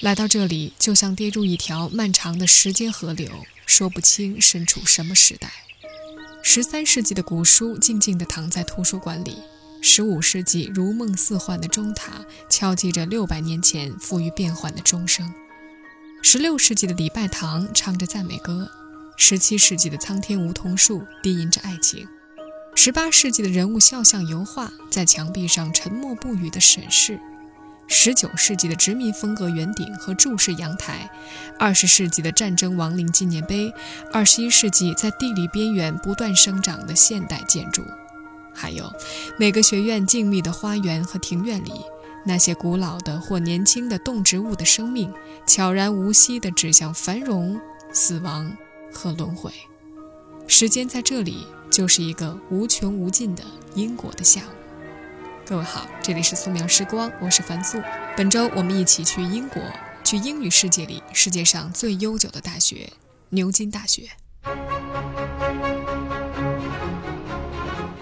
[0.00, 3.30] 来到这里，就像跌入一条漫长的时间河流，
[3.64, 5.50] 说不清身处什么时代。
[6.42, 9.38] 十三世纪的古书静静地躺在图书馆里，
[9.80, 15.32] 十五世纪如梦似幻的钟塔敲击着六百年前富于变幻的钟声，
[16.22, 18.70] 十六世纪的礼拜堂唱着赞美歌，
[19.16, 22.06] 十七世纪的苍天梧桐树低吟着爱情。
[22.74, 27.18] 十八世纪的人物肖像油画在墙壁上沉默不语地审视，
[27.88, 31.10] 十九世纪的殖民风格圆顶和柱式阳台，
[31.58, 33.72] 二十世纪的战争亡灵纪念碑，
[34.12, 37.82] 二十一世纪在地理边缘不断生长的现代建筑，
[38.54, 38.92] 还有
[39.38, 41.72] 每个学院静谧的花园和庭院里，
[42.24, 45.12] 那些古老的或年轻的动植物的生命，
[45.46, 47.60] 悄然无息地指向繁荣、
[47.92, 48.56] 死亡
[48.92, 49.52] 和轮回。
[50.46, 51.46] 时间在这里。
[51.68, 53.42] 就是一个无穷无尽的
[53.74, 54.55] 因果的下午。
[55.48, 57.80] 各位好，这里是素描时光，我是樊素。
[58.16, 59.62] 本周我们一起去英国，
[60.02, 62.92] 去英语世界里世界上最悠久的大学——
[63.30, 64.10] 牛津大学。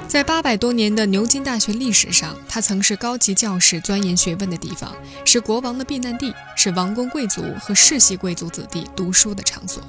[0.09, 9.83] 在八百多年的牛津大学历史上，它曾是高级教士钻研学问的地方，是国王的避难地，是王公贵族和世袭贵族子弟读书的场所。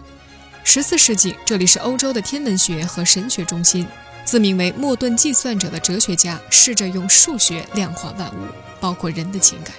[0.65, 3.87] 十四世纪，这里是欧洲的天文学和神学中心。
[4.25, 8.47] 自名为莫顿计算者的哲学家试着用数学量化万物，
[8.81, 9.73] 包括人的情感。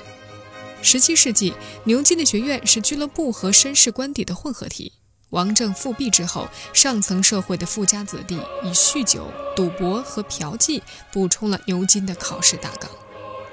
[0.80, 1.52] 十七世纪，
[1.82, 4.92] 牛津的学院是俱乐部和绅士官邸的混合体。
[5.30, 10.80] 王政复辟之后，上层社会的富家子弟以酗酒、赌博和嫖妓
[11.12, 12.88] 补充了牛津的考试大纲。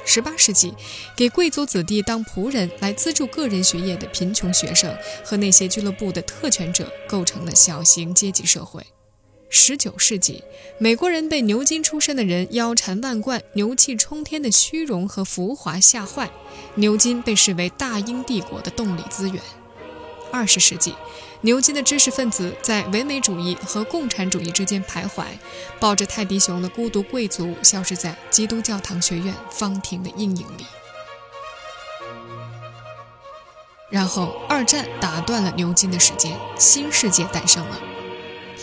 [0.06, 0.76] 十八世纪，
[1.16, 8.86] 给贵族子弟当仆人来资助个人学业的贫穷学生和那些俱乐部的特权者，构成了小型阶级社会。
[9.56, 10.44] 十九世纪，
[10.80, 16.32] 美国人被牛津出身的人腰缠万贯、牛气冲天的虚荣和浮华吓坏，
[16.74, 19.40] 牛津被视为大英帝国的动力资源。
[20.32, 20.96] 二十世纪。
[21.42, 25.26] 牛津的知识分子在唯美主义和共产主义之间徘徊，
[25.78, 30.66] 抱着泰迪熊的孤独贵族消失在基督教堂学院方庭的阴影里。
[33.92, 37.93] 然后，二战打断了牛津的时间，新世界诞生了。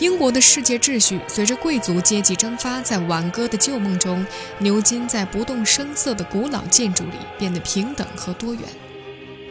[0.01, 4.25] 英国的世界秩序随着贵族阶级蒸发，在挽歌的旧梦中，
[4.57, 8.63] 牛津在不动声色的古老建筑里变得平等和多元。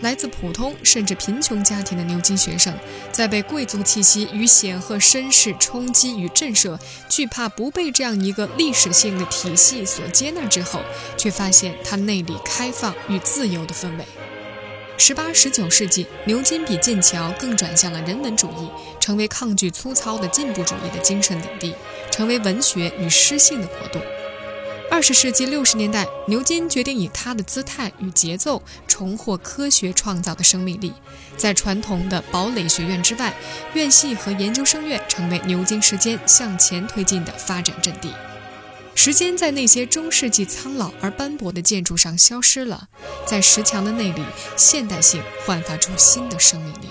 [0.00, 2.75] 来自普通甚至贫穷家庭的牛津学生，
[3.12, 6.77] 在被贵族气息与显赫绅士冲击与震慑，
[7.09, 10.81] 惧怕不被这样一个历史性的体系所接纳之后，
[11.16, 14.05] 却发现它内里开放与自由的氛围。
[15.03, 18.69] 十八、十九世纪，牛津比剑桥更转向了人文主义，
[19.00, 21.75] 成为抗拒粗糙的进步主义的精神领地，
[22.11, 23.99] 成为文学与诗性的国度。
[24.91, 30.93] 二十世纪六十年代，牛津决定以他的姿态与节奏重获科学创造的生命力。
[31.34, 33.33] 在传统的堡垒学院之外，
[33.72, 38.12] 院系和研究生院成为牛津时间向前推进的发展阵地。
[38.95, 42.89] 时间在那些中世纪苍老而斑驳的建筑上消失了，
[43.27, 44.23] 在石墙的内里，
[44.56, 46.89] 现代性焕发出新的生命力。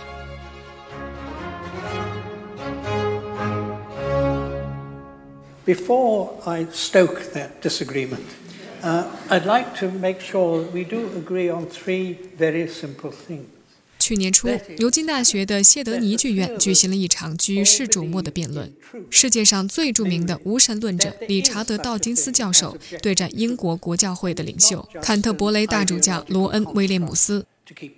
[5.65, 8.25] Before I stoke that disagreement,
[8.81, 13.45] uh, I'd like to make sure we do agree on three very simple things.
[14.09, 14.49] 去年初，
[14.79, 18.73] 牛津大学的谢德尼剧院举行了一场举世瞩目的辩论。
[19.11, 27.45] 世界上最著名的无神论者理查德·道金斯教授对战英国国教会的领袖坎特伯雷大主教罗恩·威廉姆斯。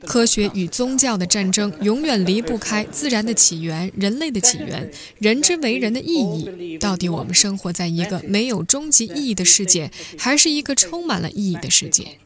[0.05, 6.77] 科学与宗教的战争永远离不开自然的起源、人类的起源、人之为人的意义。
[6.77, 12.17] 到底我们生活在一个没有终极意义的世界，还是一个充满了意义的世界？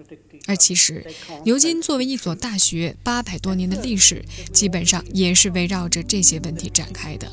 [0.48, 1.06] 而其实，
[1.44, 4.24] 牛津作为一所大学，八百多年的历史，
[4.54, 7.28] 基本上也是围绕着这些问题展开的。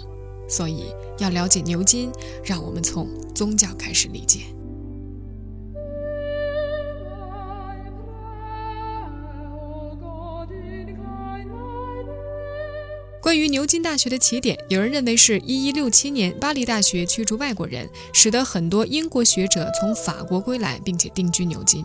[0.49, 0.85] 所以，
[1.19, 2.11] 要了解牛津，
[2.45, 4.41] 让我们从宗教开始理解。
[13.23, 21.85] 关于牛津大学的起点，有人认为是一一六七年巴黎大学驱逐外国人，使得很多英国学者从法国归来，并且定居牛津；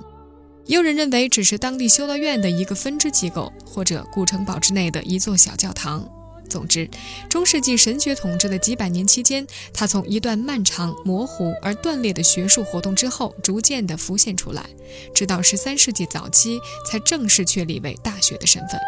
[0.67, 6.07] 也有人认为只是当地修道院的一个分支机构，或者古城堡之内的一座小教堂。
[6.49, 6.89] 总之，
[7.29, 14.65] 中世纪神学统治的几百年期间，它从一段漫长、模糊而断裂的学术活动之后，逐渐地浮现出来，
[15.13, 16.59] 直到十三世纪早期
[16.89, 18.79] 才正式确立为大学的身份。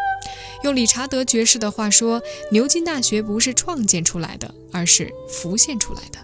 [0.62, 6.18] 用理查德爵士的话说，牛津大学不是创建出来的，而是浮现出来的。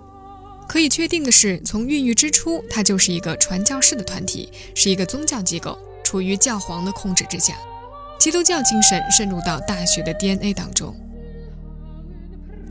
[0.69, 7.57] 可以确定的是，从孕育之初，它就是一个传教士的团体，是一个宗教机构，处于教皇的控制之下。
[8.19, 10.95] 基督教精神渗入到大学的 DNA 当中。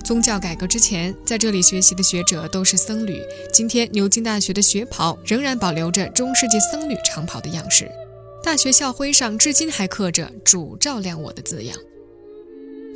[0.04, 3.22] 宗教改革之前，在这里学习的学者都是僧侣。
[3.52, 7.90] 今天，牛津大学的学袍仍然保留着中世纪僧侣长袍的样式，
[8.44, 11.76] 大学校徽上至今还刻着“主照亮我”的字样。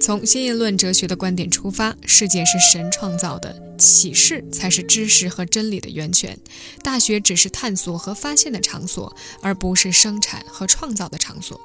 [0.02, 6.40] 从先验论哲学的观点出发，世界是神创造的，启示才是知识和真理的源泉。
[6.82, 11.60] 大学只是探索和发现的场所，而不是生产和创造的场所。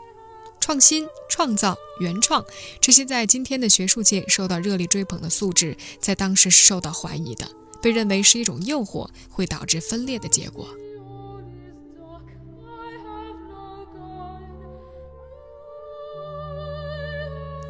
[0.60, 2.44] 创新、创造、原创，
[2.81, 7.46] 这些在今天的学术界受到热烈追捧的素质，在当时是受到怀疑的，
[7.80, 10.69] 被认为是一种诱惑，会导致分裂的结果。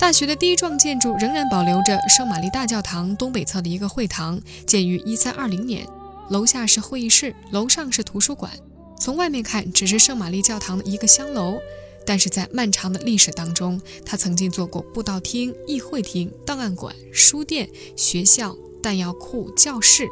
[0.05, 5.87] 大学的第一幢建筑仍然保留着圣玛丽大教堂东北侧的一个会堂，建于1320年，
[6.29, 8.53] 楼下是会议室，楼上是图书馆。
[9.01, 11.59] 从外面看，只是圣玛丽教堂的一个香楼。
[12.05, 17.67] 但是在漫长的历史当中，它曾经做过布道厅、议会厅、档案馆、书店、
[17.97, 20.07] 学校、弹药库、教室。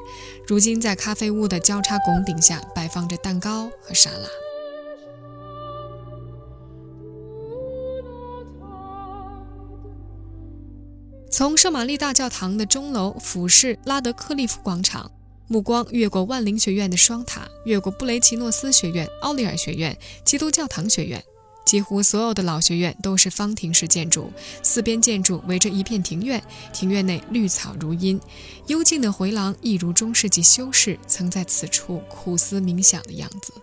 [0.47, 4.27] 如今，在咖啡屋的交叉拱顶下摆放着蛋糕和沙拉。
[11.33, 15.11] 从圣玛丽大教堂的钟楼俯视拉德克利夫广场，
[15.49, 19.97] 目光越过万灵学院的双塔，越过布雷奇诺斯学院、奥利尔学院、
[20.27, 21.25] 基督教堂学院。
[21.65, 24.31] 几乎所有的老学院都是方亭式建筑，
[24.63, 28.21] 四边建筑围着一片庭院，庭院内绿草如茵，
[28.67, 33.55] 幽静的回廊一如中世纪修士曾在此处苦思冥想的样子。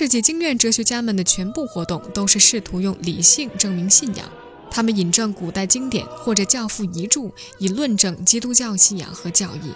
[0.00, 4.30] 世纪经院哲学家们的全部活动都是试图用理性证明信仰。
[4.70, 9.72] 他们引证古代经典或者教父遗著，以论证基督教信仰和教义。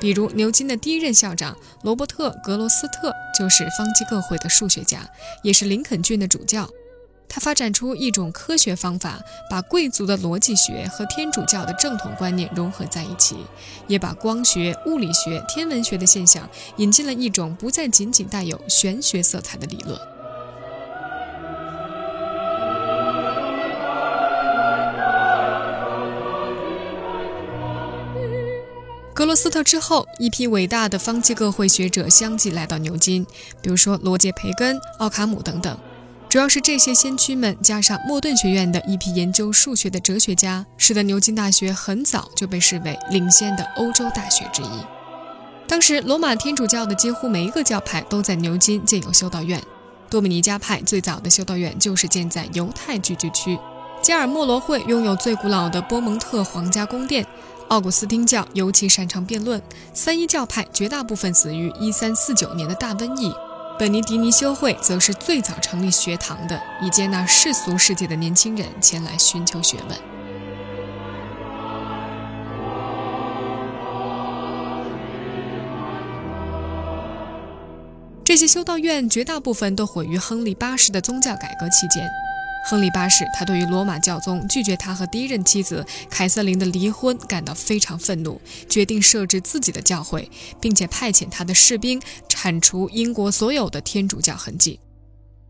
[0.00, 5.06] 比如，牛津的第一任校长罗伯特·格罗斯特就是方济各会的数学家，
[5.42, 6.66] 也是林肯郡的主教。
[7.34, 9.18] 他发展出一种科学方法，
[9.48, 13.36] 把贵族的逻辑学和天主教的正统观念融合在一起，
[13.86, 16.46] 也把光学、物理学、天文学的现象
[16.76, 19.98] 引进了一种不再仅仅带有玄学色彩的理论。
[29.14, 33.24] 格罗斯特之后，一批伟大的方济各会学者相继来到牛津，
[33.62, 35.78] 比如说罗杰·培根、奥卡姆等等。
[36.32, 44.80] 主要是这些先驱们加上莫顿学院的一批研究数学的哲学家，使得牛津大学很早就被视为领先的欧洲大学之一。
[45.68, 49.62] 当时，罗马天主教的几乎每一个教派都在牛津建有修道院。
[50.08, 53.58] 多米尼加派最早的修道院就是建在犹太聚居区。
[54.00, 57.26] 加尔默罗会拥有最古老的波蒙特皇家宫殿。
[57.68, 59.60] 奥古斯丁教尤其擅长辩论，
[59.92, 63.30] 三一教派绝大部分死于一三四九年的大瘟疫。
[63.82, 69.98] 本尼迪尼修会则是最早成立学堂的，以接纳世俗世界的年轻人前来寻求学问。
[78.22, 82.08] 这些修道院绝大部分都毁于亨利八世的宗教改革期间。
[82.64, 90.30] 亨利八世，他对于罗马教宗拒绝他和第一任妻子凯瑟琳的离婚感到非常愤怒，决定设置自己的教会，
[90.60, 94.78] 并且派遣他的士兵铲除英国所有的天主教痕迹。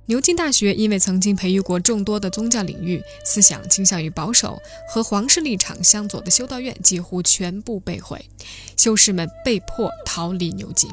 [0.07, 8.25] 牛津大学因为曾经培育过众多的宗教领域，思想倾向于保守和皇室立场相左的修道院几乎全部被毁，
[8.77, 10.91] 修士们被迫逃离牛津，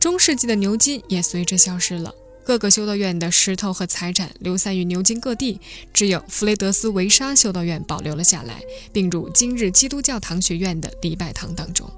[0.00, 2.12] 中世纪的牛津也随之消失了。
[2.44, 5.60] 各个修道院的石头和财产流散于牛津各地，
[5.92, 8.60] 只有弗雷德斯维沙修道院保留了下来，
[8.92, 11.88] 并入今日基督教堂学院的礼拜堂当中。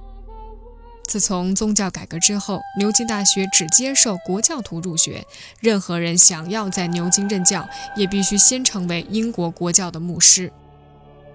[1.09, 5.27] 自从宗教改革之后，牛津大学只接受国教徒入学，
[5.61, 10.53] 任何人想要在牛津任教，也必须先成为英国国教的牧师。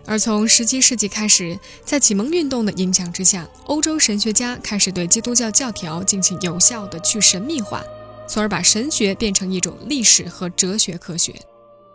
[0.06, 7.84] 而从17世纪开始，在启蒙运动的影响之下，欧洲神学家开始对基督教教条进行有效的去神秘化。
[8.27, 11.34] 从而把神学变成一种历史和哲学科学。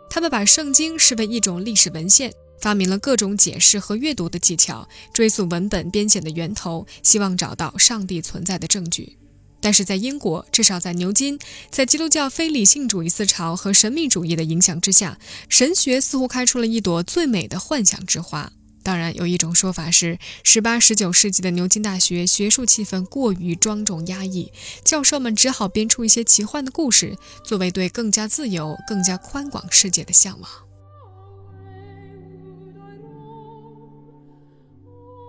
[0.09, 9.17] 他们把圣经视为一种历史文献，发明了各种解释和阅读的技巧，追溯文本编写的源头，希望找到上帝存在的证据。
[9.59, 11.39] 但是在英国，至少在牛津，
[11.71, 18.51] 在基督教非理性主义思潮和神秘主义的影响之下，神学似乎开出了一朵最美的幻想之花。
[18.83, 24.51] 当然，有一种说法是，十八、十九世纪的牛津大学学术气氛过于庄重压抑，
[24.83, 30.49] 教授们只好编出一些奇幻的故事，作为对更加自由、更加宽广世界的向往。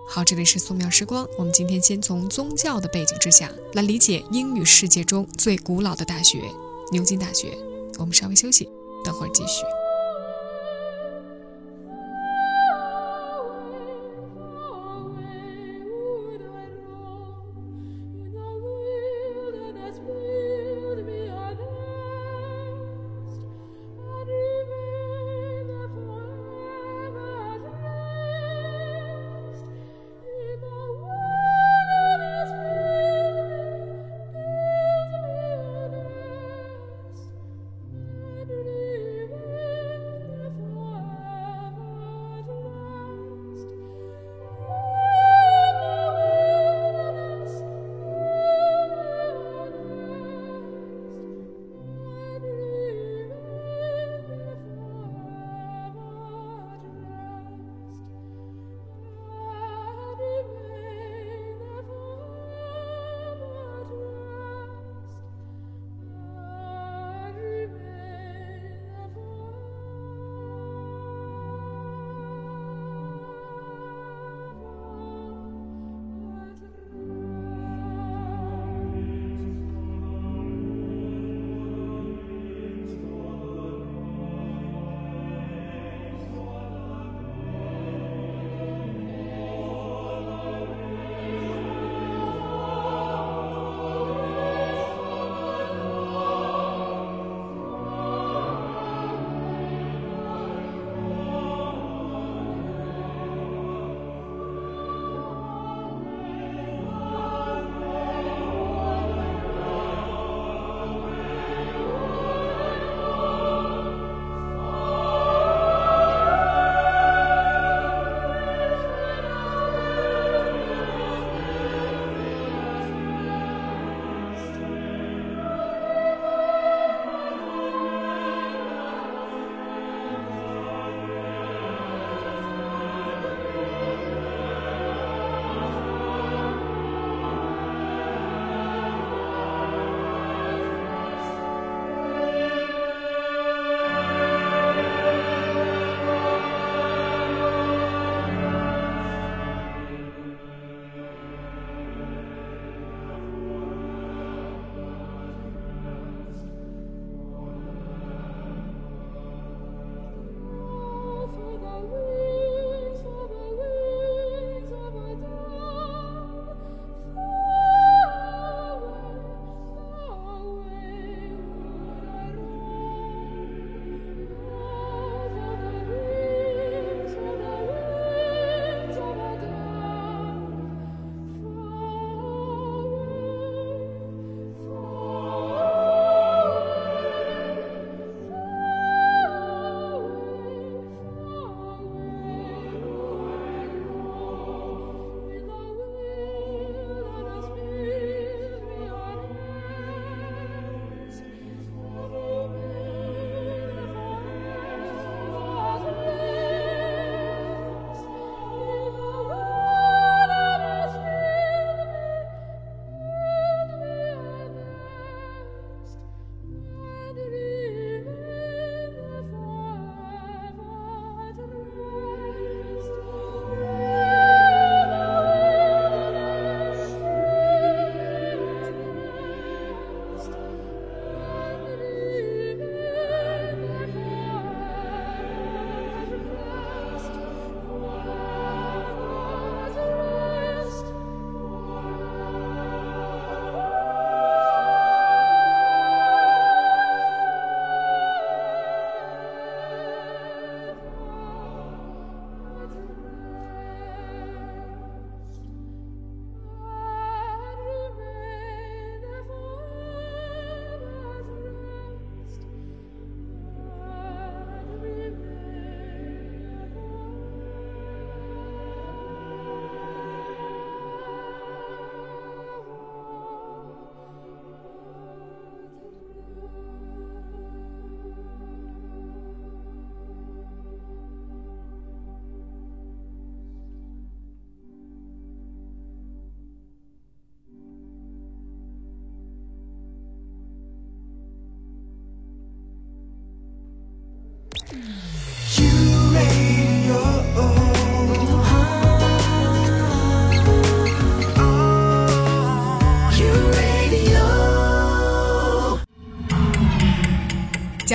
[0.07, 1.25] 好，这里是素描时光。
[1.37, 6.43] 我们今天先从宗教的背景之下来理解英语世界中最古老的大学——
[6.91, 7.57] 牛津大学。
[7.97, 8.69] 我们稍微休息，
[9.03, 9.63] 等会儿继续。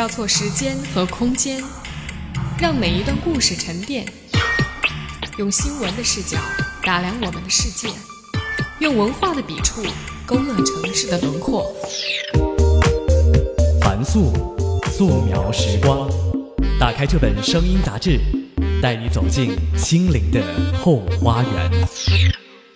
[0.00, 1.62] 交错时间和空间，
[2.58, 4.10] 让每一段故事沉淀。
[5.36, 6.38] 用新闻的视角
[6.82, 7.92] 打量我们的世界，
[8.78, 9.84] 用文化的笔触
[10.24, 11.70] 勾勒城市的轮廓。
[13.82, 14.32] 凡素，
[14.90, 16.08] 素描时光。
[16.80, 18.18] 打开这本声音杂志，
[18.80, 20.42] 带你走进心灵的
[20.82, 21.70] 后花园。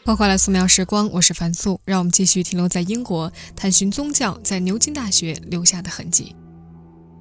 [0.05, 1.81] 欢迎回来，素描时光，我是樊素。
[1.87, 6.37] 让我们继续停留在英国，探寻宗教在牛津大学留下的痕迹。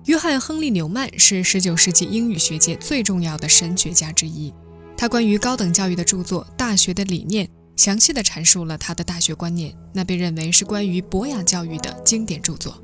[0.06, 4.54] 约翰·亨利·纽曼是19世纪英语学界最重要的神学家之一。
[4.98, 12.78] 他关于高等教育的著作《大学的理念》详细地阐述了他的大学观念，那被认为是关于博雅教育的经典著作。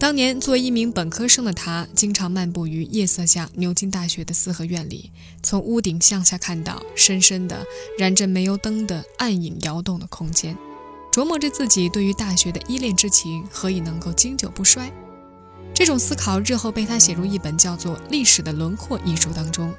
[0.00, 5.10] 当年作为一名本科生的他，经常漫步于夜色下牛津大学的四合院里，
[5.42, 7.62] 从屋顶向下看到深深的
[7.98, 10.56] 燃着煤油灯的暗影摇动的空间，
[11.12, 14.90] 琢磨着自己对于大学的依恋之情何以能够经久不衰。
[15.78, 19.72] 这种思考日后被他写入一本叫做《历史的轮廓》一书当中。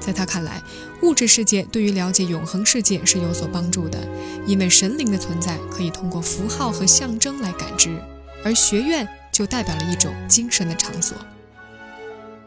[0.00, 0.62] 在他看来，
[1.02, 3.98] 物质世界对于了解永恒世界是有所帮助的，
[4.46, 8.02] 因为神灵的存在可以通过符号和象征来感知，
[8.42, 11.18] 而学院就代表了一种精神的场所。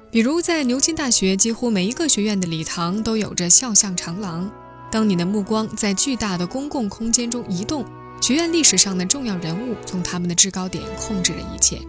[0.09, 4.49] 比如，在牛津大学，几乎每一个学院的礼堂都有着肖像长廊。
[4.89, 7.85] 当你的目光在巨大的公共空间中移动，
[8.19, 11.79] 学院历史上的重要人物从他们的制高点控制着一切。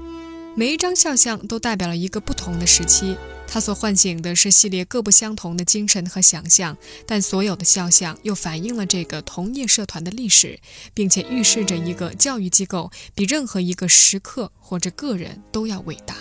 [0.58, 3.14] 每一张肖像都代表了一个不同的时期，
[3.46, 10.58] 它所唤醒的是系列各不相同的精神和想象，但所有的肖像又反映了这个同业社团的历史，
[10.94, 16.16] 并且预示着一个教育机构比任何一个时刻或者个人都要伟大。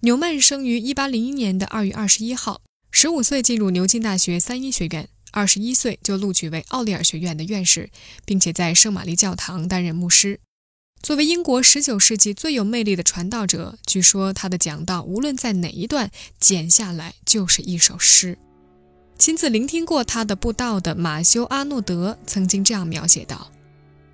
[0.00, 2.60] 纽曼生于1801年的2月21号
[2.92, 7.88] ，15岁进入牛津大学三一学院，21岁就录取为奥利尔学院的院士，
[8.26, 10.40] 并且在圣玛丽教堂担任牧师。
[11.00, 18.36] 作为英国19世纪最有魅力的传道者，据说他的讲道无论在哪一段剪下来就是一首诗。
[19.16, 23.50] 亲自聆听过他的布道的马修·阿诺德曾经这样描写道：“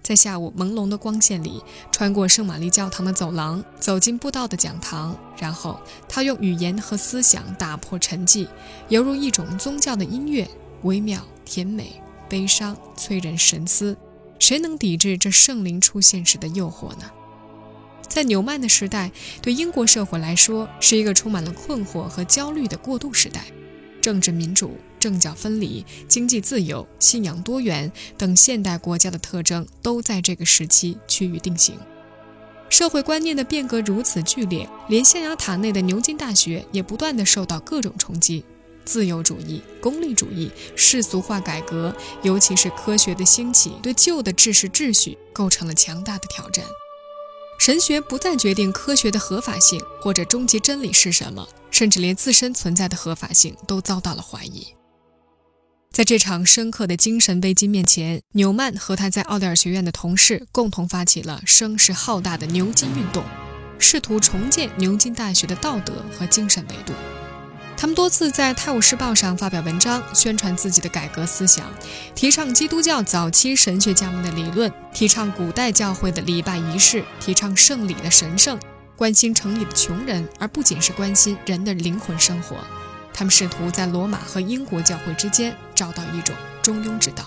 [0.05, 8.47] 在下午朦胧的光线里，穿过圣玛丽教堂的走廊，走进布道的讲堂，然后他用语言和思想打破沉寂，
[8.89, 10.49] 犹如一种宗教的音乐，
[10.83, 13.97] 微妙、甜美、悲伤，催人神思。”
[14.39, 17.11] 谁能抵制这圣灵出现时的诱惑呢？
[18.09, 23.45] 在纽曼的时代，对英国社会来说是一个充满了困惑和焦虑的过渡时代。
[24.01, 31.75] 政治民主、政教分离、经济自由、信仰多元等现代国家的特征都在这个时期趋于定型。
[32.69, 38.45] 社会观念的变革如此剧烈，连象牙塔内的牛津大学也不断地受到各种冲击。
[38.85, 46.65] 自由主义、功利主义、世俗化改革，尤其是科学的兴起，对旧的知识秩序构成了强大的挑战。
[47.59, 54.67] 神学不再决定科学的合法性或者终极真理是什么，甚至连自身存在的合法性都遭到了怀疑。
[55.93, 63.23] 在这场深刻的精神危机面前，纽曼和他在奥利尔学院的同事共同发起了声势浩大的牛津运动，
[63.79, 66.93] 试图重建牛津大学的道德和精神维度。
[67.85, 71.67] 他们多次在《泰晤士报》上发表文章，宣传自己的改革思想，
[72.15, 78.59] 提倡基督教早期神学家们的理论，提倡古代教会的礼拜仪式，提倡圣礼的神圣，
[78.97, 82.57] 关心城里的穷人，而不仅是关心人的灵魂生活。
[83.13, 87.27] 他们试图在罗马和英国教会之间找到一种中庸之道。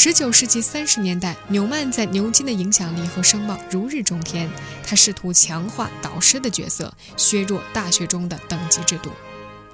[0.00, 4.48] 十九世纪三十年代，纽曼在牛津的影响力和声望如日中天。
[4.86, 9.10] 他试图强化导师的角色，削弱大学中的等级制度。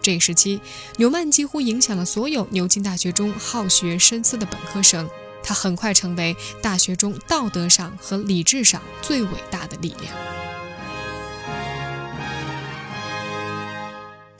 [0.00, 0.58] 这一时期，
[0.96, 5.06] 纽曼几乎影响了所有牛津大学中好学深思的本科生。
[5.42, 10.10] 他很快成为大学中道德上和理智上最伟大的力量。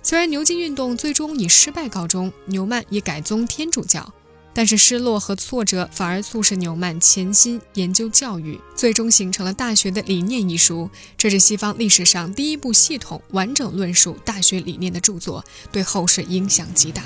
[0.02, 4.14] 虽然牛津运动最终以失败告终，纽曼也改宗天主教。
[4.54, 10.88] 但是失落和挫折反而促使纽曼潜心研究教育，最终形成了《大学的理念》一书。
[11.18, 17.02] 这是西方历史上第一部系统完整论述大学理念的著作，对后世影响极大，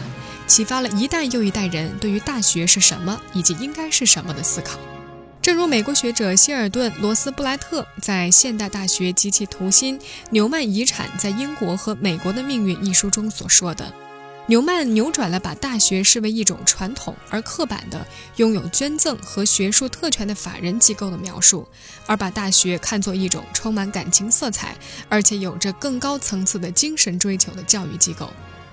[0.46, 4.78] 启发了一代又一代人对于大学是什么以及应该是什么的思考。
[5.40, 9.98] 正如美国学者希尔顿·罗斯布莱特在《现代大学及其图心：
[10.30, 13.90] 纽曼遗产在英国和美国的命运》一书中所说的。
[14.48, 18.06] 纽曼扭转了把大学视为一种传统而刻板的
[18.37, 21.68] 拥有捐赠和学术特权的法人机构的描述，
[22.06, 24.74] 而把大学看作一种充满感情色彩
[25.11, 28.32] 而且有着更高层次的精神追求的教育机构。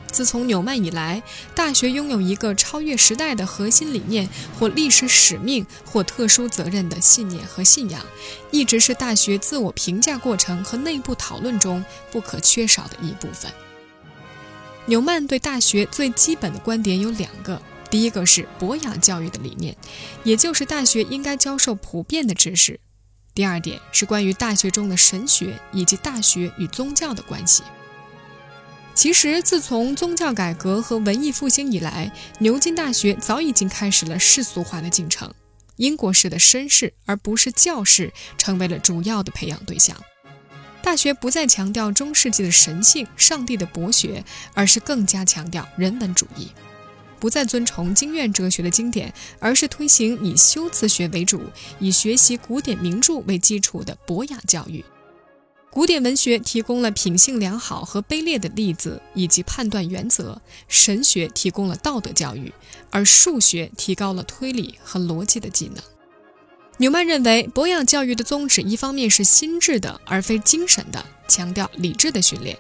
[0.10, 1.22] 自从纽曼以来，
[1.54, 8.02] 大学拥有一个超越时代的核心理念或历史使命或特殊责任的信念和信仰，
[8.50, 11.84] 一直是大学自我评价过程和内部讨论中
[12.14, 13.52] 不可缺少的一部分。
[14.88, 19.76] 纽曼对大学最基本的观点有两个：第一个是博雅教育的理念，
[20.24, 22.76] 也就是大学应该教授普遍的知识；
[23.34, 27.64] 第二点是关于大学中的神学以及大学与宗教的关系。
[28.94, 35.34] 其实，自从宗教改革和文艺复兴以来，牛津大学早已经开始了世俗化的进程。
[35.78, 39.98] 英国式的绅士，而不是教士，成为了主要的培养对象。
[40.86, 46.46] 大学不再强调中世纪的神性、上帝的博学，而是更加强调人文主义；
[47.20, 51.42] 不再遵从经院哲学的经典，而是推行以修辞学为主、
[51.80, 54.86] 以学习古典名著为基础的博雅教育。
[55.72, 62.54] 古典文学提供了品性良好和卑劣的例子以及判断原则，神学提供了道德教育，
[62.92, 65.84] 而数学提高了推理和逻辑的技能。
[66.78, 72.58] 纽曼认为，博雅教育的宗旨一方面是心智的，而非精神的，强调理智的训练。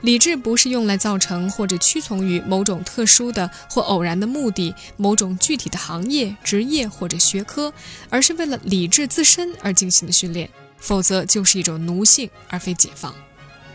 [0.00, 7.72] 理智不是用来造成或者屈从于某种特殊的或偶然的目的、某种具体的行业、职业或者学科，
[8.10, 10.50] 而是为了理智自身而进行的训练。
[10.78, 13.14] 否则就是一种奴性，而非解放。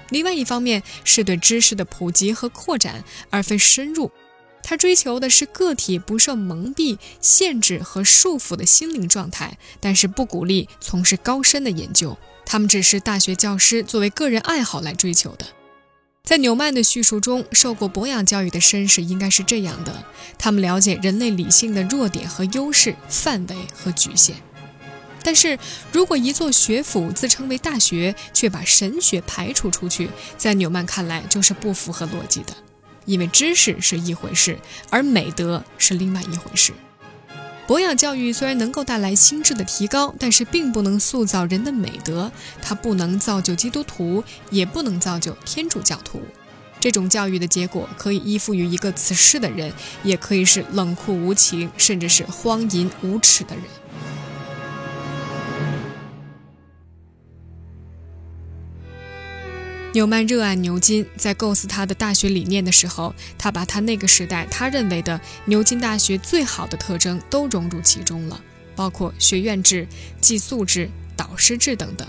[0.09, 4.11] 另外一方面是对知识的普及和扩展，而非深入。
[4.69, 12.17] 他追求的是个体不受蒙蔽、限制和束缚的心灵状态，但是不鼓励从事高深的研究。
[12.45, 15.45] 他们只是大学教师作为个人爱好来追求的。
[16.25, 20.03] 在纽曼的叙述中，受过博雅教育的绅士应该是这样的：
[20.37, 24.35] 他们了解人类理性的弱点和优势、范围和局限。
[25.23, 25.57] 但是
[25.93, 32.53] 如果一座学府自称为大学，却把神学排除出去，在纽曼看来就是不符合逻辑的。
[33.07, 34.59] 因为知识是一回事，
[34.91, 36.73] 而美德是另外一回事。
[37.65, 42.31] 博雅教育虽然能够带来心智的提高，但是并不能塑造人的美德。
[42.61, 46.21] 它不能造就基督徒，也不能造就天主教徒。
[46.79, 53.63] 这种教育的结果可以依附于一个此世的人，也可以是冷酷无情，甚至是荒淫无耻的人。
[59.97, 68.39] 纽曼热爱牛津，在构思他的大学理念的时候，他把他那个时代他认为的牛津大学最好的特征都融入其中了，
[68.75, 69.87] 包括学院制、
[70.21, 72.07] 寄宿制、导师制等等。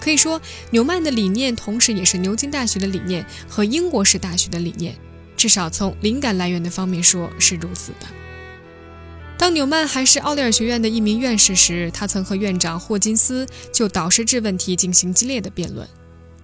[0.00, 4.96] 可以说，纽曼的理念同时也是牛津大学的理念和英国式大学的理念，
[5.36, 8.06] 至少从灵感来源的方面说是如此的。
[9.36, 15.86] 当纽曼还是奥利尔学院的一名院士时，他曾和院长霍金斯就导师制问题进行激烈的辩论。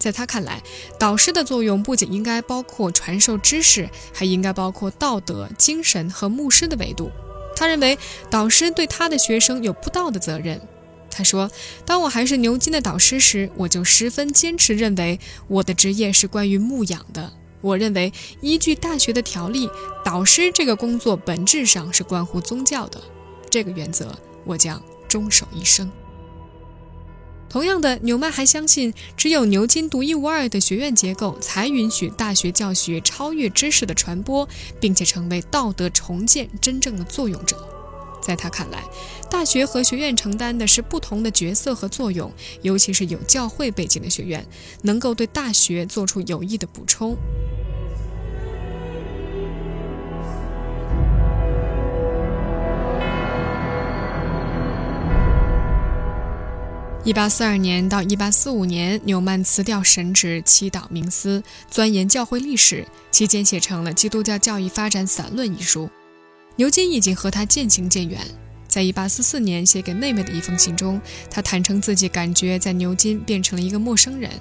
[0.03, 0.61] 在他看来，
[0.99, 7.09] 导师的作用不仅应该包括传授知识，还应该包括道德、精神和牧师的维度。
[7.55, 7.97] 他认为，
[8.29, 10.59] 导师对他的学生有不道的责任。
[11.09, 11.49] 他说
[11.87, 17.31] ：“当我还是牛津的导师时，我就十分坚持认为我的职业是关于牧养的。
[17.61, 18.11] 我认为，
[18.41, 19.69] 依据大学的条例，
[20.03, 22.99] 导师这个工作本质上是关乎宗教的。
[23.49, 24.13] 这个原则，
[24.43, 25.89] 我将终守一生。”
[27.53, 37.55] 同样的，纽曼还相信，只有牛津独一无二的学院结构，才允许大学教学超越知识的传播，并且成为道德重建真正的作用者。
[38.23, 38.83] 在他看来，
[39.29, 44.43] 大学和学院承担的是不同的角色和作用，尤其是有教会背景的学院，
[44.81, 47.15] 能够对大学做出有益的补充。
[57.05, 65.89] 一八四二年到一八四五年，纽曼辞掉神职，祈祷冥思，钻研教会历史，期间写成了《基督教教义发展散论》一书。
[66.55, 68.21] 牛津已经和他渐行渐远。
[68.69, 74.31] 在一八四四年写给妹妹的一封信中，他坦诚自己感觉在牛津变成了一个陌生人，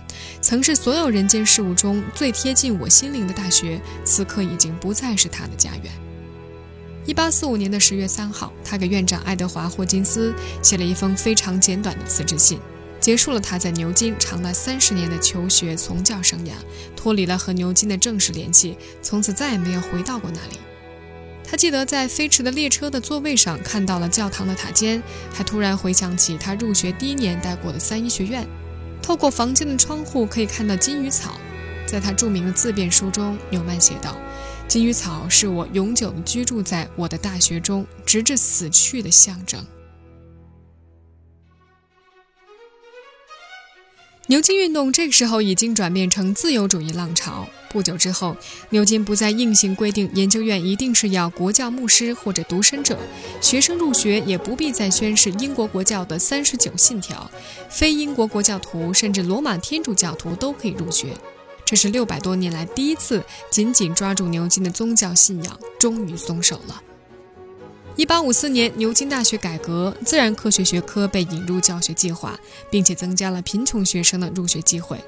[0.41, 6.12] 曾是所有人间事物中最贴近我心灵的大学，此刻已经不再是他的家园。
[7.05, 12.61] 一八四五年的十月三号，他给院长爱德华·霍金斯写了一封非常简短的辞职信，
[13.01, 16.53] 结束了他在牛津长达三十年的求学从教生涯，
[16.95, 20.61] 脱离了和牛津的正式联系，从此再也没有回到过那里。
[21.45, 25.03] 他记得在飞驰的列车的座位上看到了教堂的塔尖，
[25.35, 28.47] 还突然回想起他入学第一年待过的三一学院，
[29.03, 31.37] 透过房间的窗户可以看到金鱼草。
[31.85, 34.17] 在他著名的自辩书中，纽曼写道。
[34.73, 39.63] 金鱼草是我永久居住在我的大学中，直至死去的象征。
[44.29, 48.35] 牛津运动这个时候已经转变成自由主义浪潮，不久之后，
[48.71, 52.99] 牛津不再硬性规定研究院一定是要国教牧师或者独身者，
[53.43, 57.31] 学生入学也不必再宣誓英国国教的三十九信条，
[57.69, 61.15] 非英国国教徒甚至罗马天主教徒都可以入学。
[61.73, 66.83] 这是六百多年来第一次紧紧抓住牛津的宗教信仰，终于松手了。
[67.97, 72.39] 一八五四年，牛津大学改革，自然科学学科被引入教学计划，
[72.71, 74.99] 并且增加了贫穷学生的入学机会。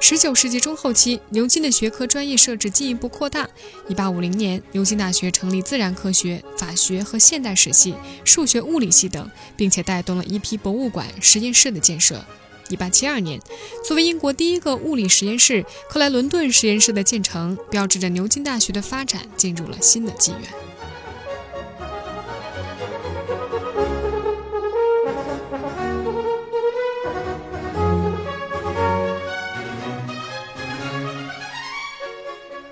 [0.00, 3.48] 十九世纪中后期，牛津的学科专业设置进一步扩大。
[3.86, 7.94] 一八五零年，牛津大学成立自然科学、法学和现代史系、
[8.24, 12.20] 数学、物理系等，并且带动了一批博物馆、实验室的建设。
[12.70, 13.38] 一八七二年，
[13.84, 20.69] 作为英国第一个物理实验室——克莱伦顿实验室的建成，标志着牛津大学的发展进入了新的纪元。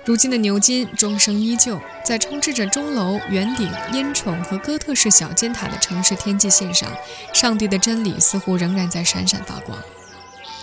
[0.09, 6.91] 如今的牛津钟声依旧，在充斥着钟楼、圆顶、烟囱和哥特式小尖塔的城市天际线上，
[7.31, 9.77] 上帝的真理似乎仍然在闪闪发光。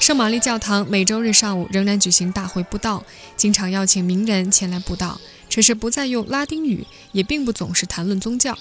[0.00, 3.04] 圣玛丽教堂每周日上午仍然举行大会布道，
[3.36, 8.58] 经常邀请名人前来布道，只是不再用拉丁语，也并不总是谈论宗教。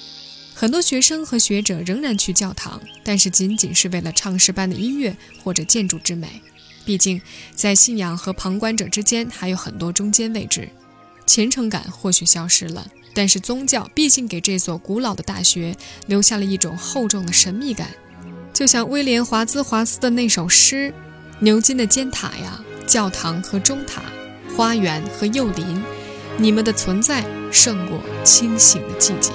[0.54, 6.44] 很多学生和学者仍然去教堂，但是仅仅是为了唱诗般的音乐或者建筑之美。
[6.86, 7.22] 毕竟，
[7.54, 10.70] 在信仰和旁观者之间还有很多中间位置，
[11.26, 17.90] 虔诚感或许消失了，但是宗教毕竟给这所古老的大学留下了一种厚重的神秘感。
[18.54, 20.94] 就像威廉·华兹华斯的那首诗
[21.40, 24.02] ：“牛津的尖塔呀，教堂和钟塔，
[24.56, 25.84] 花园和幼林，
[26.38, 29.32] 你们的存在胜过清醒的季节。”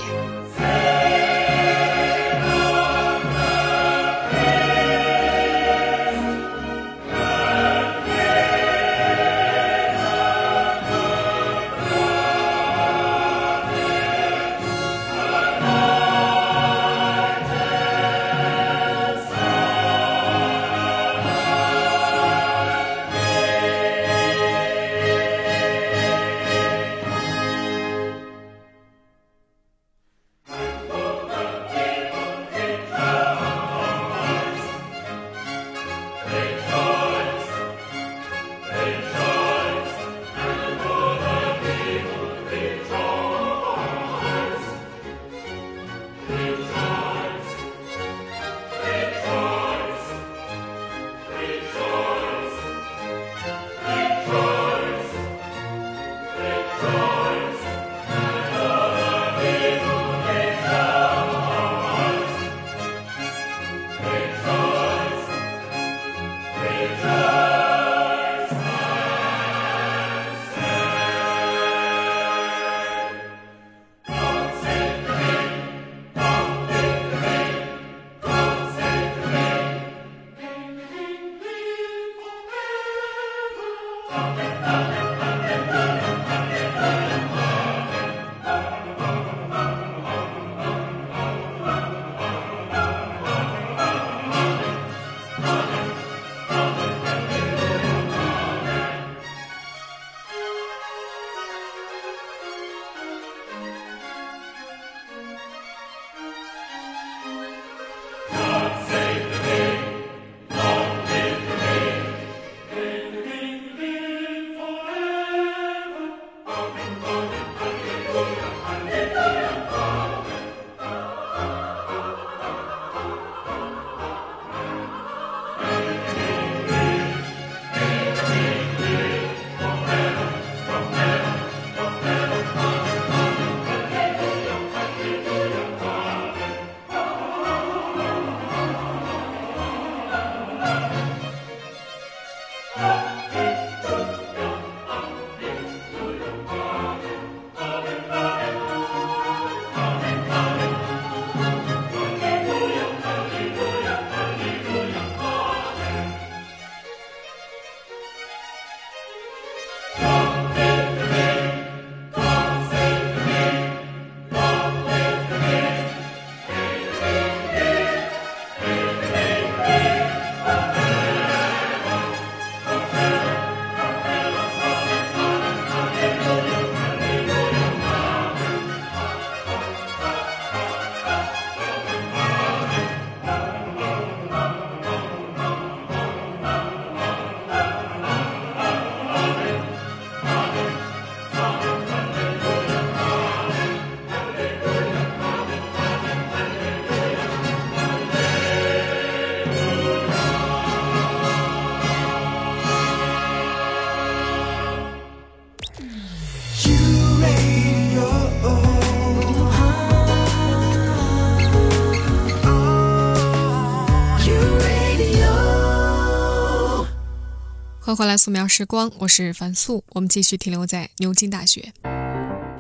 [217.91, 219.83] 欢迎回来，素描时光，我是樊素。
[219.95, 221.73] 我们继续停留在牛津大学。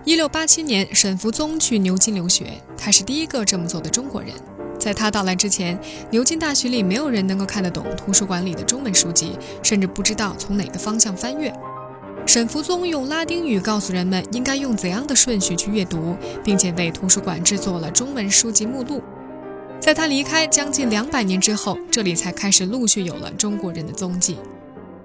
[0.04, 4.32] 一六八七年，沈福宗去牛津留学，他是第一个这么做的中国人。
[4.76, 11.54] 在他到来之前，牛津大学里没有人能够看得懂图书馆里的中文书籍，甚至不知道从哪个方向翻阅。
[12.26, 19.00] 沈福宗用拉丁语告诉人们应该用怎样的顺序去阅读，并且为图书馆制作了中文书籍目录。
[19.80, 24.36] 在他离开将近两百年之后，这里才开始陆续有了中国人的踪迹。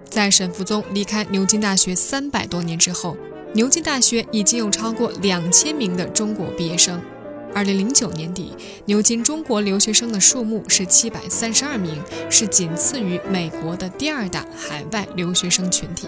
[0.09, 3.17] 在沈福宗离开牛津大学三百多年之后，
[3.53, 7.01] 牛津大学已经有超过两千名的中国毕业生。
[7.53, 8.53] 二零零九年底，
[8.85, 16.07] 牛津中国留学生的数目是七百三十二名，是仅次于美国的第二大海外留学生群体。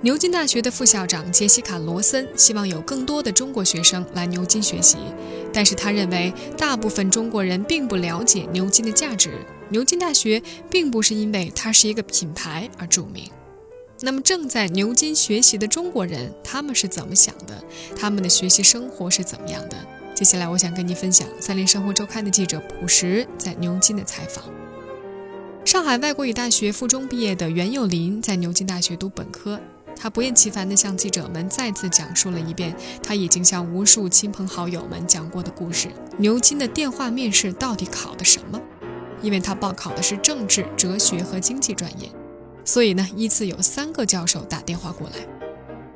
[0.00, 4.96] 牛津大学的副校长杰西卡·罗森希望有更多的中国学生来牛津学习，
[5.52, 9.32] 但是他认为大部分中国人并不了解牛津的价值。
[9.70, 13.30] 牛津大学并不是因为它是一个品牌而著名。
[14.00, 17.62] 那么，正在牛津学习的中国人，他们是怎么想的？
[17.96, 19.76] 他们的学习生活是怎么样的？
[20.14, 24.44] 接下来，我想跟您分享《三联生活周刊》的记者朴实在牛津的采访。
[25.64, 29.60] 上海外国语大学附中毕业的袁佑林在牛津大学读本科。
[30.00, 38.60] 他不厌其烦地向记者们再次讲述了一遍他已经向无数亲朋好友们讲过的故事：牛津的电话面试到底考的什么？
[39.22, 42.10] 因为他报考的是政治、哲学和经济专业，
[42.64, 45.16] 所以呢，依次有三个教授打电话过来。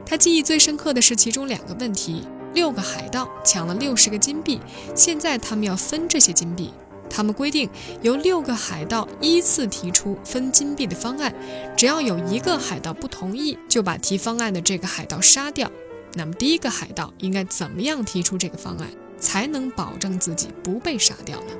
[0.04, 4.60] 他记忆最深刻的是其中两个问题：六个海盗抢了六十个金币，
[4.94, 6.72] 现在他们要分这些金币。
[7.08, 7.68] 他们规定
[8.00, 11.34] 由六个海盗依次提出分金币的方案，
[11.76, 15.70] 只要有一个海盗不同意，就把提方案的这个海盗杀掉。
[16.14, 21.52] 那么第一个海盗应该怎么样提出这个方案，才能保证自己不被杀掉呢？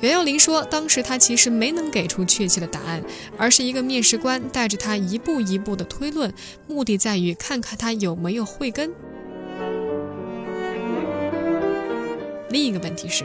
[0.00, 3.02] 袁耀林说，当时他其实没能给出确切的答案，
[3.36, 6.32] 而是一个面试官带着他一步一步的推论，
[6.68, 8.92] 目的在于看看他有没有慧根。
[12.50, 13.24] 另一个问题是，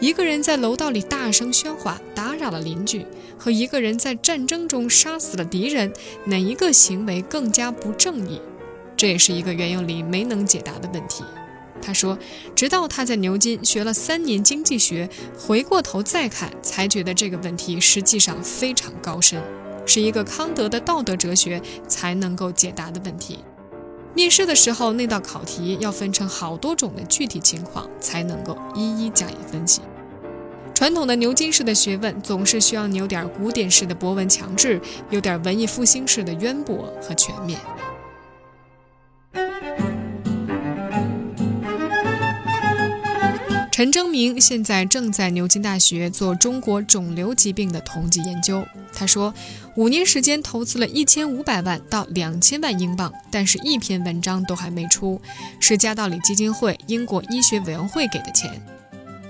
[0.00, 3.06] 一个人在楼道里大声喧哗，打扰了邻居，
[3.38, 5.92] 和一个人在战争中杀死了敌人，
[6.24, 8.40] 哪一个行为更加不正义？
[8.96, 11.22] 这也是一个袁咏琳没能解答的问题。
[11.80, 12.18] 他说，
[12.54, 19.42] 直到他在牛津学了三年经济学，回过头再看，才觉得这个问题实际上非常高深，
[19.86, 23.38] 是一个康德的道德哲学才能够解答的问题。
[24.14, 29.80] 面试的时候，那道考题要分成好多种的具体情况，才能够一一加以分析。
[30.74, 37.58] 传统的牛津式的学问，总是需要你有点古典式的博闻强志，有点文艺复兴式的渊博和全面。
[43.78, 48.66] 陈征明现在正在牛津大学做中国肿瘤疾病的统计研究。
[48.92, 49.32] 他说，
[49.76, 55.22] 五年时间投资了一千五百万到两千万英镑，但是一篇文章都还没出，
[55.60, 58.60] 是加道里基金会、英国医学委员会给的钱。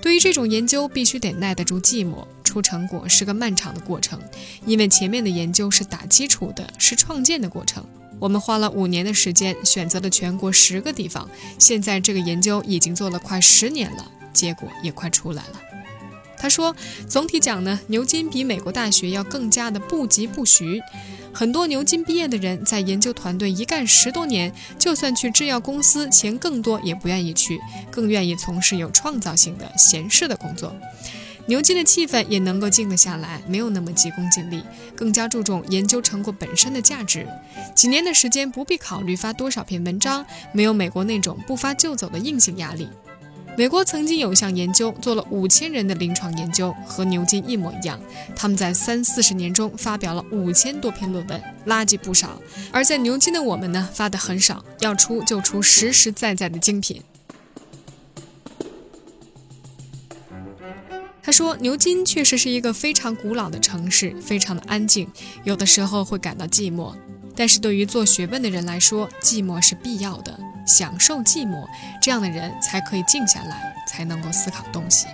[0.01, 4.19] 对于这种研究，必须得耐得住寂寞，出成果是个漫长的过程，
[4.65, 7.85] 因为前面的研究是打基础的，是创建的过程。
[8.17, 14.11] 我们花了五年的时间，选择了全国十个地方，现在这个研究已经做了快十年了。
[14.33, 15.61] 结果也快出来了。
[16.41, 16.73] 他说
[17.05, 20.81] ：“总体讲呢，牛津比美国大学要更加的不疾不徐。
[21.33, 27.59] 很多牛津毕业的人在研究团队一干十多年，就算去制药公司，钱更多也不愿意去，
[27.91, 30.73] 更愿意从事有创造性的闲适的工作。
[31.45, 34.63] 牛津的气氛也能够静得下来，没有那么急功近利，
[34.95, 37.27] 更加注重研究成果本身的价值。
[37.75, 42.87] 几年的时间不必考虑发多少篇文章，没有美国那种不发就走的硬性压力。”
[43.57, 47.99] 美国曾经有一项研究，做了五千人的临床研究，和牛津一模一样。
[48.33, 52.41] 他们在三四十年中发表了五千多篇论文，垃圾不少。
[52.71, 57.03] 而在牛津的我们呢，发的很少，要出就出实实在在的精品。
[61.21, 65.07] 他说，牛津确实是一个非常古老的城市，非常的安静，
[65.43, 66.95] 有的时候会感到寂寞。
[67.35, 70.39] 但是对于做学问的人来说，寂寞是必要的。
[70.69, 71.67] 享受寂寞，
[72.01, 75.07] 这样的人才可以静下来，才能够思考东西。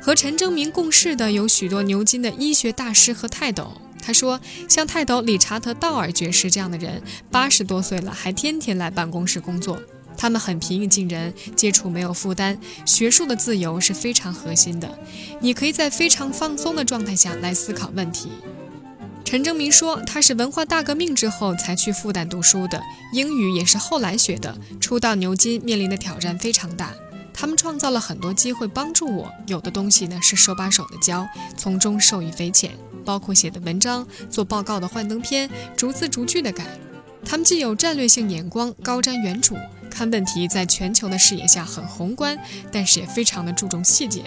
[0.00, 3.72] 和陈征明共事的有许多牛津的医学大师和泰斗。
[4.00, 9.78] 他说，像泰斗理查德·道尔爵士这样的人，八十多岁了还天天来办公室工作。
[10.16, 14.98] 他们很平易近人，接触没有负担，学术的自由是非常核心的。
[15.40, 18.30] 你可以在非常放松的状态下来思考问题。
[19.28, 24.56] 陈征明说，他是文化大革命之后才去复旦读书的，英语也是后来学的。
[24.80, 26.94] 初到牛津面临的挑战非常大，
[27.34, 32.70] 他们创造了很多机会帮助我，有的东西呢是手把手的教，从中受益匪浅。
[33.04, 36.64] 包括写的文章、做报告的幻灯片，逐字逐句的改。
[37.22, 39.58] 他们既有战略性眼光，高瞻远瞩，
[39.90, 42.38] 看问题在全球的视野下很宏观，
[42.72, 44.22] 但是也非常的注重细节。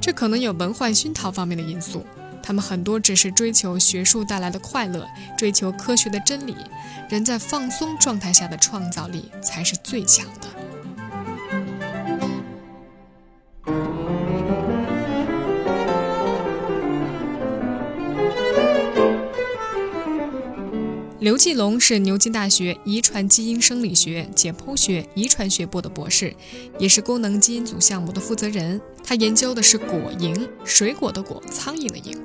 [0.00, 2.06] 这可能有文化熏陶方面的因素。
[2.46, 5.04] 他们很多只是追求学术带来的快乐，
[5.36, 6.56] 追求科学的真理。
[7.08, 10.46] 人在放松状态下的创造力才是最强的。
[21.26, 26.32] 刘继龙是牛津大学遗传基因生理学、解剖学、遗传学部的博士，
[26.78, 28.80] 也是功能基因组项目的负责人。
[29.02, 32.16] 他研究的是果蝇，水果的果，苍蝇的蝇。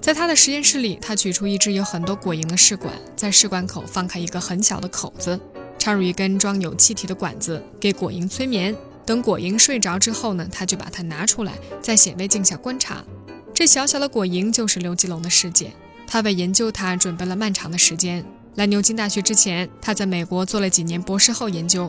[0.00, 5.40] 在他的实验室里，他取出一只有很多果蝇的试管，在试管口放开一个很小的口子，
[5.76, 8.72] 插入一根装有气体的管子，给果蝇催眠。
[9.04, 13.04] 等果蝇睡着之后呢，他就把它拿出来，在显微镜下观察。
[13.52, 15.72] 这小小的果蝇就是刘继龙的世界。
[16.08, 18.24] 他为研究它准备了漫长的时间。
[18.54, 21.88] 来牛津大学之前，他在美国做了几年博士后研究。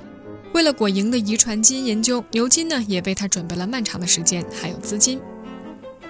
[0.54, 5.20] 为了果蝇的遗传基因研究，牛津呢也为他准备了漫长的时间，还有资金。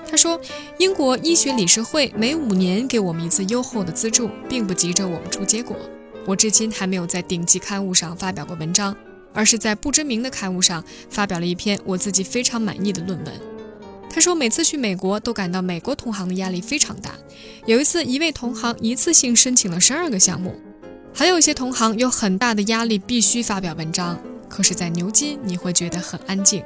[0.09, 0.41] 他说
[0.79, 5.77] ：“英国医学理事会每五年给我们一次优厚的资助，并不急着我们出结果。
[6.25, 8.95] 我至今还没有在顶级刊物上发表过文章，
[9.33, 13.33] 而是在不知名的刊物上发表了一篇我自己非常满意的论文。”
[14.09, 17.13] 他说：“每次去美国都感到美国同行的压力非常大。
[17.65, 20.59] 有一次，一位同行一次性申请了十二个项目，
[21.13, 24.19] 还有一些同行有很大的压力，必须发表文章。
[24.49, 26.63] 可是，在牛津，你会觉得很安静。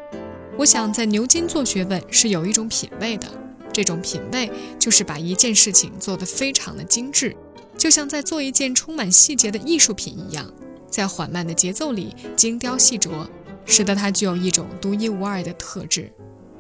[0.58, 3.28] 我想，在牛津做学问是有一种品味的，
[3.74, 7.36] 这种品味就是把一件事情做得非常的精致，
[7.78, 10.50] 就像在做一件充满细节的艺术品一样，
[10.90, 13.28] 在缓慢的节奏里精雕细琢，
[13.66, 16.10] 使得它具有一种独一无二的特质。”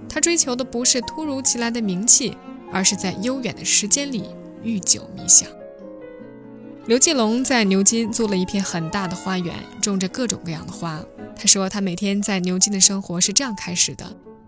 [0.07, 2.37] 他追求的不是突如其来的名气，
[2.71, 4.25] 而是在悠远的时间里
[4.63, 5.47] 愈久弥香。
[6.85, 11.01] 刘继龙在牛津租了一片很大的花园，种着各种各样的花。
[11.35, 14.05] 他说，他每天在牛津的生活是这样开始的：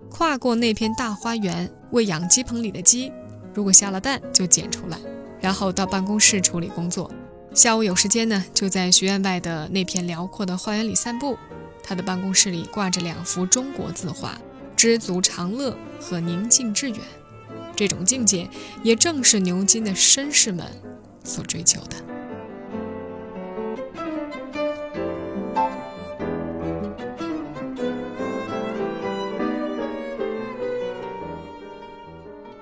[0.10, 3.12] 跨过那片大花园，喂养鸡棚里的鸡，
[3.54, 4.98] 如果下了蛋就捡出来，
[5.40, 7.10] 然后到办公室处理工作。
[7.54, 11.38] 下午有时间呢，就在学院外的那片辽阔的花园里散步。
[11.82, 14.38] 他的办公室里挂着两幅中国字画。
[14.76, 17.00] 知足常乐和宁静致远，
[17.76, 18.48] 这种境界
[18.84, 20.66] 也正是牛津的绅士们
[21.24, 21.96] 所追求的。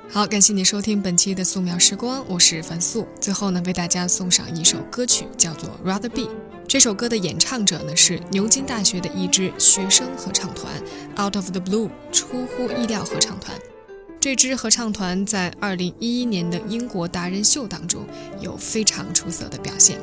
[0.10, 3.08] 好，感谢你收听本期的素描时光，我是樊素。
[3.20, 6.22] 最后呢，为大家送上一首歌曲，叫做《Rather Be》。
[6.74, 10.74] 这首歌的演唱者呢是牛津大学的一支学生合唱团
[11.16, 13.56] ，Out of the Blue，出乎意料合唱团。
[14.20, 18.08] 这支合唱团在2011年的英国达人秀当中
[18.42, 20.00] 有非常出色的表现。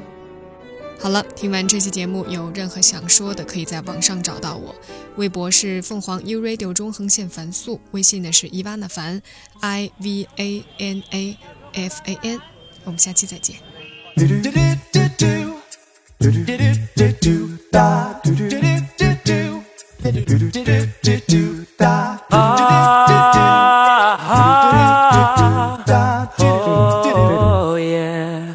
[1.00, 4.72] 好了，听完这期节目，有任何想说的，可以在网上找到我，
[5.16, 9.20] 微博是凤凰 U Radio 中横线凡素，微信呢是伊娃娜凡
[9.58, 11.36] ，I V A N A
[11.72, 12.40] F A N。
[12.84, 13.56] 我们下期再见。
[16.22, 16.26] Oh
[27.76, 28.54] yeah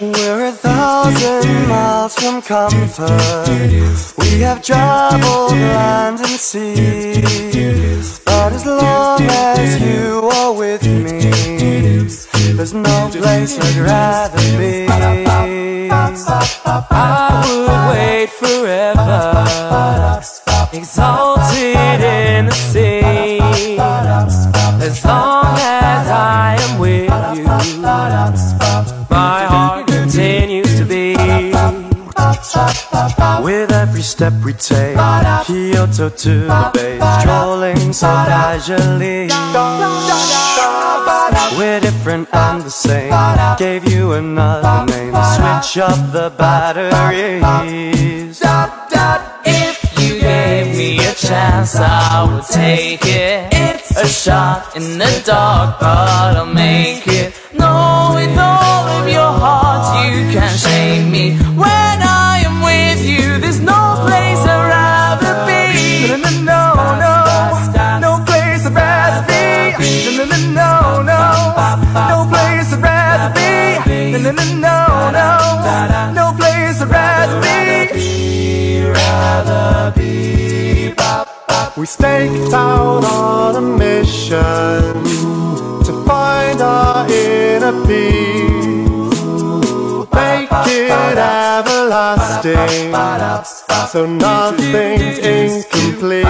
[0.00, 3.46] We're a thousand miles from comfort.
[4.18, 7.20] We have traveled land and sea.
[8.24, 11.49] But as long as you are with me
[12.60, 14.86] There's no place I'd rather be
[15.70, 20.20] I would wait forever,
[20.70, 23.00] exalted in the sea.
[23.78, 27.44] As long as I am with you,
[29.08, 31.16] my heart continues to beat.
[33.42, 34.98] With every step we take,
[35.46, 39.28] Kyoto to the bay, strolling so casually.
[42.00, 43.12] Different and the same.
[43.58, 45.12] Gave you another name.
[45.12, 47.44] Switch up the batteries.
[49.44, 53.48] If you gave me a chance, I would take it.
[53.52, 57.34] It's a shot in the dark, but I'll make it.
[57.52, 61.36] No, with all of your heart, you can't shame me.
[61.54, 63.89] When I am with you, there's no
[71.94, 74.12] no place I'd rather be.
[74.12, 75.28] No, no, no, no,
[75.90, 78.84] no, no place I'd rather be.
[78.86, 80.94] Rather be.
[81.76, 85.04] We staked out on a mission
[85.84, 88.90] to find our inner peace.
[90.12, 92.92] Make it everlasting,
[93.88, 96.26] so nothing's incomplete.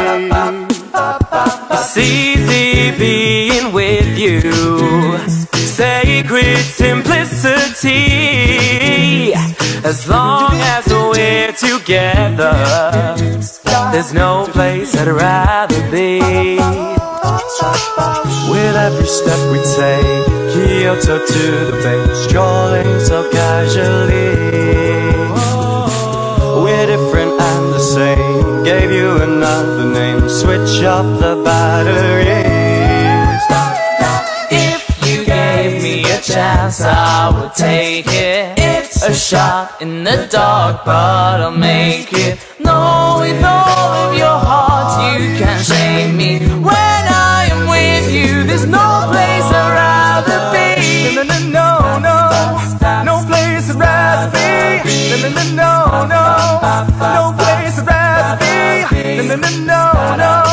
[1.73, 5.50] It's easy being with you.
[5.81, 7.97] Sacred simplicity.
[9.83, 12.53] As long as we're together,
[13.91, 16.21] there's no place I'd rather be.
[18.51, 24.37] With every step we take, Kyoto to the bay, strolling so casually.
[26.63, 28.65] We're different and the same.
[28.65, 31.20] Gave you another name, switch up
[36.71, 38.59] chance, I would take it.
[38.59, 42.39] It's a shot in the dark, but I'll make it.
[42.59, 46.39] No, with all of your heart, you can't shame me.
[46.39, 47.05] When
[47.35, 51.15] I am with you, there's no place I'd rather be.
[51.17, 54.91] No, no, no, no, no place I'd rather be.
[55.11, 56.23] No, no, no, no,
[57.15, 59.29] no place I'd rather be.
[59.29, 60.50] No, no, no, no, no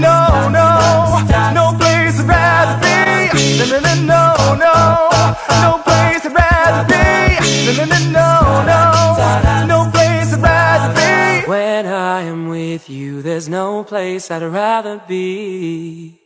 [0.00, 0.18] No,
[0.50, 0.68] no,
[1.54, 2.92] no, place I'd rather be.
[3.56, 4.22] No, no,
[4.60, 4.74] no,
[5.48, 7.04] no place I'd rather be.
[7.72, 8.80] No, no, no,
[9.66, 9.73] no,
[12.74, 16.23] with you, there's no place I'd rather be.